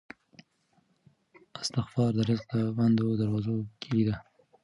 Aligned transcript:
استغفار 1.61 2.09
د 2.17 2.19
رزق 2.29 2.45
د 2.59 2.63
بندو 2.77 3.07
دروازو 3.21 3.55
کیلي 3.81 4.03
ده. 4.09 4.15